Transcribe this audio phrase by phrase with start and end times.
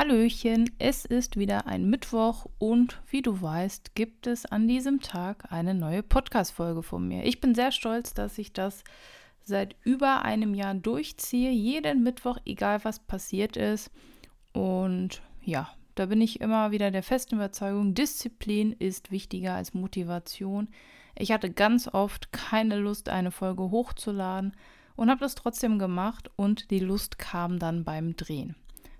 [0.00, 5.50] Hallöchen, es ist wieder ein Mittwoch und wie du weißt, gibt es an diesem Tag
[5.50, 7.24] eine neue Podcast-Folge von mir.
[7.24, 8.84] Ich bin sehr stolz, dass ich das
[9.42, 13.90] seit über einem Jahr durchziehe, jeden Mittwoch, egal was passiert ist.
[14.52, 20.68] Und ja, da bin ich immer wieder der festen Überzeugung, Disziplin ist wichtiger als Motivation.
[21.16, 24.52] Ich hatte ganz oft keine Lust, eine Folge hochzuladen
[24.94, 28.54] und habe das trotzdem gemacht und die Lust kam dann beim Drehen.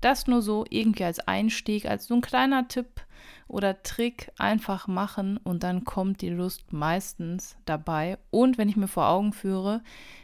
[0.00, 3.04] Das nur so irgendwie als Einstieg, als so ein kleiner Tipp
[3.50, 8.18] oder Trick einfach machen und dann kommt die Lust meistens dabei.
[8.30, 9.82] Und wenn ich mir vor Augen führe,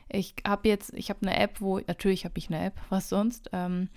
[0.08, 3.50] ich habe jetzt, ich habe eine App, wo, natürlich habe ich eine App, was sonst.
[3.52, 3.88] Ähm,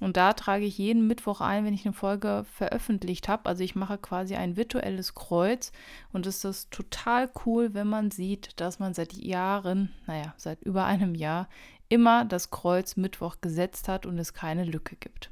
[0.00, 3.46] und da trage ich jeden Mittwoch ein, wenn ich eine Folge veröffentlicht habe.
[3.46, 5.72] Also ich mache quasi ein virtuelles Kreuz
[6.12, 10.86] und es ist total cool, wenn man sieht, dass man seit Jahren, naja, seit über
[10.86, 11.48] einem Jahr
[11.88, 15.30] immer das Kreuz Mittwoch gesetzt hat und es keine Lücke gibt.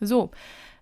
[0.00, 0.30] So,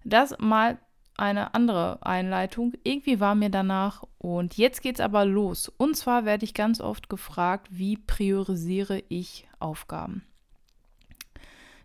[0.04, 0.78] das mal
[1.16, 2.72] eine andere Einleitung.
[2.84, 5.68] Irgendwie war mir danach und jetzt geht's aber los.
[5.68, 10.24] Und zwar werde ich ganz oft gefragt, wie priorisiere ich Aufgaben?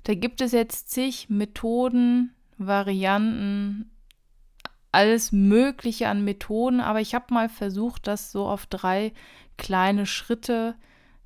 [0.04, 3.92] Da gibt es jetzt zig Methoden, Varianten,
[4.92, 9.14] alles Mögliche an Methoden, aber ich habe mal versucht, das so auf drei
[9.58, 10.76] kleine Schritte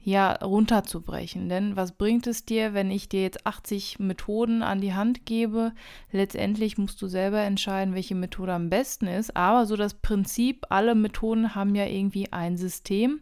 [0.03, 1.49] ja runterzubrechen.
[1.49, 5.73] Denn was bringt es dir, wenn ich dir jetzt 80 Methoden an die Hand gebe?
[6.11, 9.35] Letztendlich musst du selber entscheiden, welche Methode am besten ist.
[9.37, 13.21] Aber so das Prinzip, alle Methoden haben ja irgendwie ein System.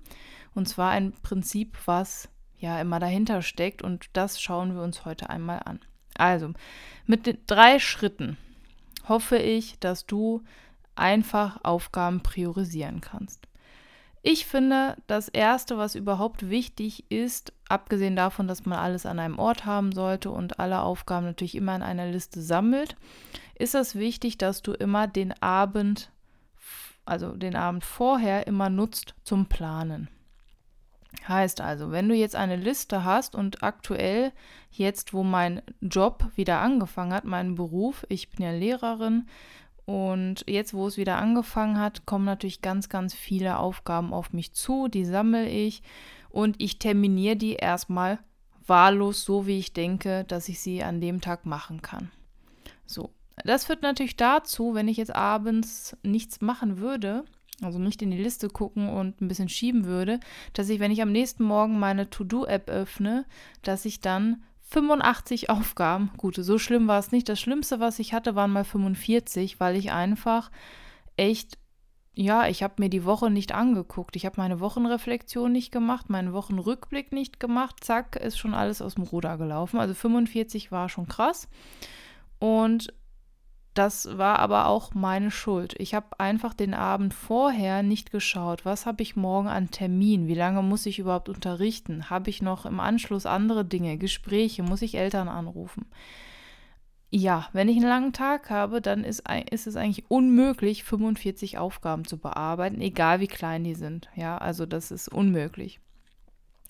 [0.55, 3.81] Und zwar ein Prinzip, was ja immer dahinter steckt.
[3.81, 5.79] Und das schauen wir uns heute einmal an.
[6.17, 6.51] Also,
[7.05, 8.37] mit den drei Schritten
[9.07, 10.43] hoffe ich, dass du
[10.95, 13.48] einfach Aufgaben priorisieren kannst.
[14.21, 19.39] Ich finde, das Erste, was überhaupt wichtig ist, abgesehen davon, dass man alles an einem
[19.39, 22.97] Ort haben sollte und alle Aufgaben natürlich immer in einer Liste sammelt,
[23.55, 26.11] ist es wichtig, dass du immer den Abend,
[27.05, 30.09] also den Abend vorher immer nutzt zum Planen.
[31.27, 34.31] Heißt also, wenn du jetzt eine Liste hast und aktuell
[34.69, 39.27] jetzt, wo mein Job wieder angefangen hat, mein Beruf, ich bin ja Lehrerin
[39.89, 44.53] und jetzt, wo es wieder angefangen hat, kommen natürlich ganz, ganz viele Aufgaben auf mich
[44.53, 44.87] zu.
[44.87, 45.81] Die sammle ich
[46.29, 48.19] und ich terminiere die erstmal
[48.67, 52.11] wahllos, so wie ich denke, dass ich sie an dem Tag machen kann.
[52.85, 53.09] So,
[53.43, 57.25] das führt natürlich dazu, wenn ich jetzt abends nichts machen würde,
[57.63, 60.19] also nicht in die Liste gucken und ein bisschen schieben würde,
[60.53, 63.25] dass ich, wenn ich am nächsten Morgen meine To-Do-App öffne,
[63.63, 66.11] dass ich dann 85 Aufgaben.
[66.17, 67.27] Gut, so schlimm war es nicht.
[67.27, 70.51] Das Schlimmste, was ich hatte, waren mal 45, weil ich einfach
[71.17, 71.57] echt,
[72.13, 74.15] ja, ich habe mir die Woche nicht angeguckt.
[74.15, 77.83] Ich habe meine Wochenreflexion nicht gemacht, meinen Wochenrückblick nicht gemacht.
[77.83, 79.79] Zack, ist schon alles aus dem Ruder gelaufen.
[79.79, 81.47] Also 45 war schon krass.
[82.37, 82.93] Und
[83.79, 85.73] das war aber auch meine Schuld.
[85.77, 90.35] Ich habe einfach den Abend vorher nicht geschaut, was habe ich morgen an Termin, wie
[90.35, 94.95] lange muss ich überhaupt unterrichten, habe ich noch im Anschluss andere Dinge, Gespräche, muss ich
[94.95, 95.85] Eltern anrufen.
[97.09, 102.03] Ja, wenn ich einen langen Tag habe, dann ist, ist es eigentlich unmöglich, 45 Aufgaben
[102.03, 104.09] zu bearbeiten, egal wie klein die sind.
[104.13, 105.79] Ja, also das ist unmöglich.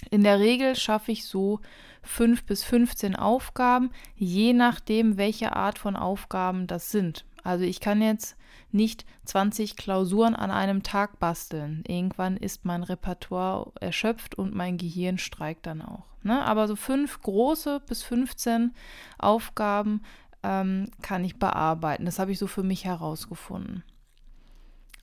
[0.09, 1.59] In der Regel schaffe ich so
[2.01, 7.25] fünf bis 15 Aufgaben, je nachdem, welche Art von Aufgaben das sind.
[7.43, 8.35] Also ich kann jetzt
[8.71, 11.83] nicht 20 Klausuren an einem Tag basteln.
[11.87, 16.05] Irgendwann ist mein Repertoire erschöpft und mein Gehirn streikt dann auch.
[16.23, 16.43] Ne?
[16.43, 18.73] Aber so fünf große bis 15
[19.17, 20.01] Aufgaben
[20.43, 22.05] ähm, kann ich bearbeiten.
[22.05, 23.83] Das habe ich so für mich herausgefunden.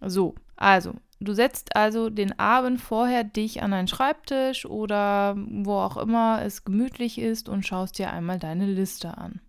[0.00, 5.97] So, also Du setzt also den Abend vorher dich an einen Schreibtisch oder wo auch
[5.97, 9.41] immer es gemütlich ist und schaust dir einmal deine Liste an.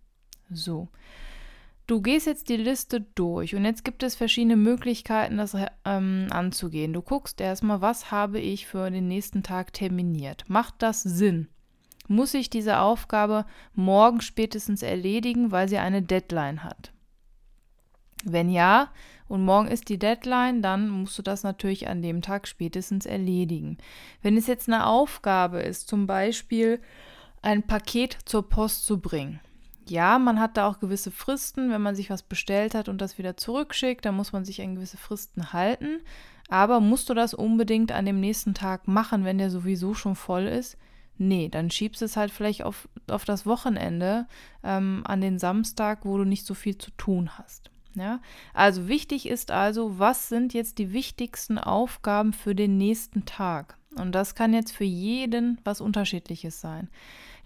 [0.50, 0.88] So.
[1.86, 6.92] Du gehst jetzt die Liste durch und jetzt gibt es verschiedene Möglichkeiten, das ähm, anzugehen.
[6.92, 10.44] Du guckst erstmal, was habe ich für den nächsten Tag terminiert.
[10.48, 11.48] Macht das Sinn?
[12.06, 16.92] Muss ich diese Aufgabe morgen spätestens erledigen, weil sie eine Deadline hat?
[18.24, 18.90] Wenn ja,
[19.28, 23.78] und morgen ist die Deadline, dann musst du das natürlich an dem Tag spätestens erledigen.
[24.22, 26.80] Wenn es jetzt eine Aufgabe ist, zum Beispiel
[27.42, 29.40] ein Paket zur Post zu bringen.
[29.88, 33.16] Ja, man hat da auch gewisse Fristen, wenn man sich was bestellt hat und das
[33.16, 36.00] wieder zurückschickt, dann muss man sich an gewisse Fristen halten.
[36.48, 40.44] Aber musst du das unbedingt an dem nächsten Tag machen, wenn der sowieso schon voll
[40.44, 40.78] ist?
[41.18, 44.26] Nee, dann schiebst es halt vielleicht auf, auf das Wochenende,
[44.62, 47.70] ähm, an den Samstag, wo du nicht so viel zu tun hast.
[47.98, 48.20] Ja?
[48.54, 53.76] Also wichtig ist also, was sind jetzt die wichtigsten Aufgaben für den nächsten Tag?
[53.96, 56.88] Und das kann jetzt für jeden was Unterschiedliches sein.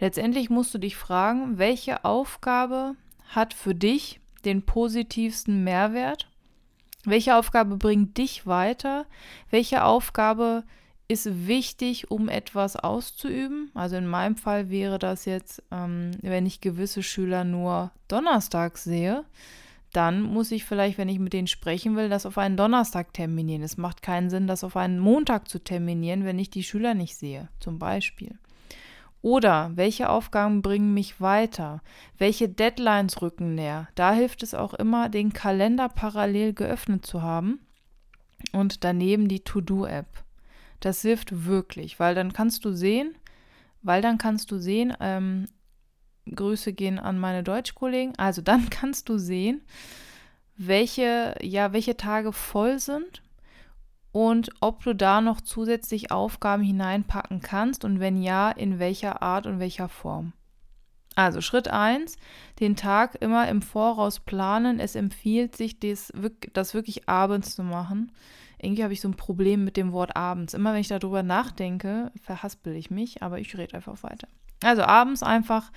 [0.00, 2.96] Letztendlich musst du dich fragen, welche Aufgabe
[3.28, 6.28] hat für dich den positivsten Mehrwert?
[7.04, 9.06] Welche Aufgabe bringt dich weiter?
[9.50, 10.64] Welche Aufgabe
[11.08, 13.70] ist wichtig, um etwas auszuüben?
[13.74, 19.24] Also in meinem Fall wäre das jetzt, ähm, wenn ich gewisse Schüler nur donnerstags sehe,
[19.92, 23.62] dann muss ich vielleicht, wenn ich mit denen sprechen will, das auf einen Donnerstag terminieren.
[23.62, 27.16] Es macht keinen Sinn, das auf einen Montag zu terminieren, wenn ich die Schüler nicht
[27.16, 28.38] sehe, zum Beispiel.
[29.22, 31.80] Oder welche Aufgaben bringen mich weiter?
[32.18, 33.88] Welche Deadlines rücken näher?
[33.94, 37.60] Da hilft es auch immer, den Kalender parallel geöffnet zu haben
[38.52, 40.24] und daneben die To-Do-App.
[40.80, 43.14] Das hilft wirklich, weil dann kannst du sehen,
[43.82, 45.46] weil dann kannst du sehen, ähm,
[46.34, 49.62] Grüße gehen an meine Deutschkollegen, also dann kannst du sehen,
[50.56, 53.22] welche, ja, welche Tage voll sind
[54.12, 59.46] und ob du da noch zusätzlich Aufgaben hineinpacken kannst und wenn ja, in welcher Art
[59.46, 60.34] und welcher Form.
[61.14, 62.16] Also Schritt 1,
[62.60, 64.80] den Tag immer im Voraus planen.
[64.80, 66.12] Es empfiehlt sich, das,
[66.52, 68.12] das wirklich abends zu machen.
[68.58, 70.54] Irgendwie habe ich so ein Problem mit dem Wort abends.
[70.54, 74.28] Immer wenn ich darüber nachdenke, verhaspel ich mich, aber ich rede einfach weiter.
[74.62, 75.70] Also abends einfach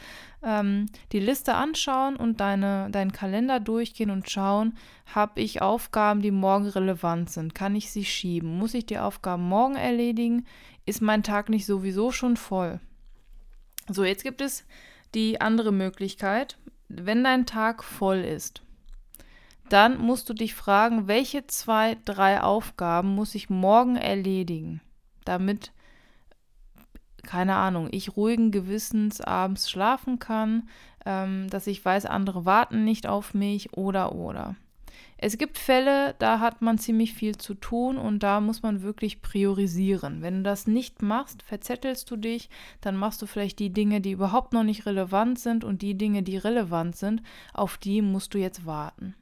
[0.43, 4.77] ähm, die Liste anschauen und deine, deinen Kalender durchgehen und schauen,
[5.13, 7.55] habe ich Aufgaben, die morgen relevant sind?
[7.55, 8.57] Kann ich sie schieben?
[8.57, 10.45] Muss ich die Aufgaben morgen erledigen?
[10.85, 12.79] Ist mein Tag nicht sowieso schon voll?
[13.89, 14.65] So, jetzt gibt es
[15.13, 16.57] die andere Möglichkeit.
[16.87, 18.61] Wenn dein Tag voll ist,
[19.69, 24.81] dann musst du dich fragen, welche zwei, drei Aufgaben muss ich morgen erledigen,
[25.23, 25.71] damit
[27.25, 30.69] keine Ahnung, ich ruhigen Gewissens abends schlafen kann,
[31.05, 34.55] ähm, dass ich weiß, andere warten nicht auf mich oder oder.
[35.17, 39.21] Es gibt Fälle, da hat man ziemlich viel zu tun und da muss man wirklich
[39.21, 40.21] priorisieren.
[40.21, 42.49] Wenn du das nicht machst, verzettelst du dich,
[42.81, 46.21] dann machst du vielleicht die Dinge, die überhaupt noch nicht relevant sind und die Dinge,
[46.21, 47.23] die relevant sind,
[47.53, 49.15] auf die musst du jetzt warten.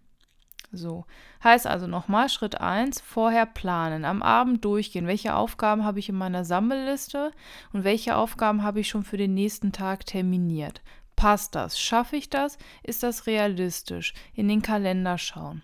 [0.73, 1.05] So.
[1.43, 6.15] Heißt also nochmal Schritt 1, vorher planen, am Abend durchgehen, welche Aufgaben habe ich in
[6.15, 7.31] meiner Sammelliste
[7.71, 10.81] und welche Aufgaben habe ich schon für den nächsten Tag terminiert.
[11.15, 11.79] Passt das?
[11.79, 12.57] Schaffe ich das?
[12.81, 14.13] Ist das realistisch?
[14.33, 15.61] In den Kalender schauen.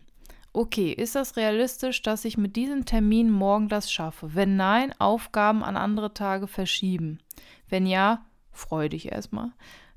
[0.54, 4.36] Okay, ist das realistisch, dass ich mit diesem Termin morgen das schaffe?
[4.36, 7.20] Wenn nein, Aufgaben an andere Tage verschieben.
[7.68, 9.52] Wenn ja, freu dich erstmal.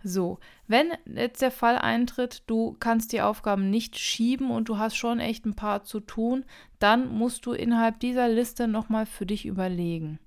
[0.04, 4.96] So, wenn jetzt der Fall eintritt, du kannst die Aufgaben nicht schieben und du hast
[4.96, 6.44] schon echt ein paar zu tun,
[6.78, 10.18] dann musst du innerhalb dieser Liste nochmal für dich überlegen,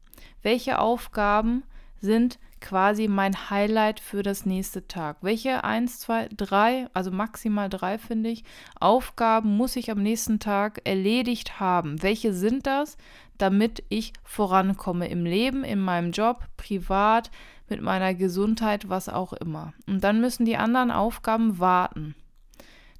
[0.41, 1.63] welche Aufgaben
[1.99, 5.17] sind quasi mein Highlight für das nächste Tag.
[5.21, 8.43] Welche 1, 2, 3, also maximal 3 finde ich,
[8.79, 12.01] Aufgaben muss ich am nächsten Tag erledigt haben?
[12.01, 12.97] Welche sind das,
[13.37, 17.29] damit ich vorankomme im Leben, in meinem Job, privat,
[17.69, 19.73] mit meiner Gesundheit, was auch immer.
[19.87, 22.15] Und dann müssen die anderen Aufgaben warten.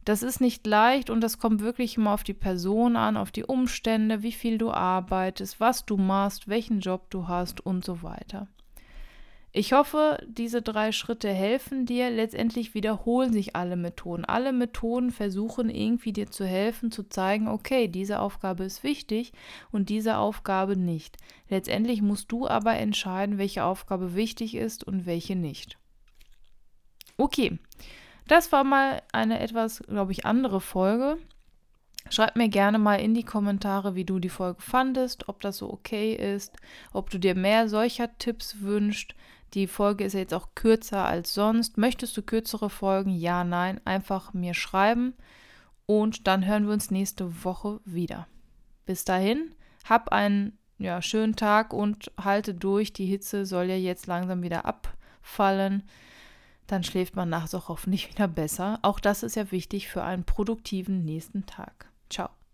[0.06, 3.44] Das ist nicht leicht und das kommt wirklich immer auf die Person an, auf die
[3.44, 8.48] Umstände, wie viel du arbeitest, was du machst, welchen Job du hast und so weiter.
[9.58, 12.10] Ich hoffe, diese drei Schritte helfen dir.
[12.10, 14.26] Letztendlich wiederholen sich alle Methoden.
[14.26, 19.32] Alle Methoden versuchen irgendwie dir zu helfen, zu zeigen, okay, diese Aufgabe ist wichtig
[19.72, 21.16] und diese Aufgabe nicht.
[21.48, 25.78] Letztendlich musst du aber entscheiden, welche Aufgabe wichtig ist und welche nicht.
[27.16, 27.58] Okay,
[28.28, 31.18] das war mal eine etwas, glaube ich, andere Folge.
[32.10, 35.72] Schreib mir gerne mal in die Kommentare, wie du die Folge fandest, ob das so
[35.72, 36.56] okay ist,
[36.94, 39.16] ob du dir mehr solcher Tipps wünschst.
[39.54, 41.78] Die Folge ist jetzt auch kürzer als sonst.
[41.78, 43.12] Möchtest du kürzere Folgen?
[43.12, 43.80] Ja, nein.
[43.86, 45.14] Einfach mir schreiben.
[45.86, 48.28] Und dann hören wir uns nächste Woche wieder.
[48.86, 49.56] Bis dahin,
[49.88, 52.92] hab einen ja, schönen Tag und halte durch.
[52.92, 55.84] Die Hitze soll ja jetzt langsam wieder abfallen.
[56.68, 58.80] Dann schläft man nachts auch hoffentlich wieder besser.
[58.82, 61.90] Auch das ist ja wichtig für einen produktiven nächsten Tag.
[62.10, 62.45] Ciao.